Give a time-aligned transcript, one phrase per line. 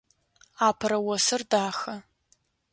[0.67, 1.93] Апэрэ осыр дахэ.